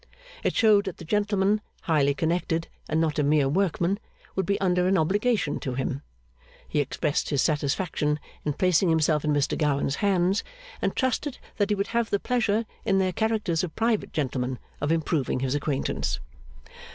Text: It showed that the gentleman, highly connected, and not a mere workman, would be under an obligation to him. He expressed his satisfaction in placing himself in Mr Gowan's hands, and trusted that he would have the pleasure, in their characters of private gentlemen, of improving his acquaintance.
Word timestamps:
It 0.43 0.55
showed 0.55 0.85
that 0.85 0.97
the 0.97 1.05
gentleman, 1.05 1.61
highly 1.83 2.15
connected, 2.15 2.67
and 2.89 2.99
not 2.99 3.19
a 3.19 3.23
mere 3.23 3.47
workman, 3.47 3.99
would 4.35 4.47
be 4.47 4.59
under 4.59 4.87
an 4.87 4.97
obligation 4.97 5.59
to 5.59 5.75
him. 5.75 6.01
He 6.67 6.79
expressed 6.79 7.29
his 7.29 7.43
satisfaction 7.43 8.19
in 8.43 8.53
placing 8.53 8.89
himself 8.89 9.23
in 9.23 9.31
Mr 9.31 9.55
Gowan's 9.55 9.97
hands, 9.97 10.43
and 10.81 10.95
trusted 10.95 11.37
that 11.57 11.69
he 11.69 11.75
would 11.75 11.89
have 11.93 12.09
the 12.09 12.19
pleasure, 12.19 12.65
in 12.83 12.97
their 12.97 13.13
characters 13.13 13.63
of 13.63 13.75
private 13.75 14.11
gentlemen, 14.11 14.57
of 14.81 14.91
improving 14.91 15.41
his 15.41 15.53
acquaintance. 15.53 16.19